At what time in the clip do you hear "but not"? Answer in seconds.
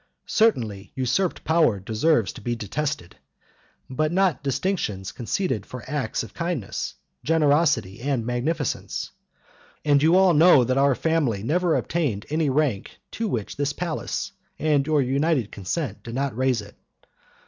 3.87-4.41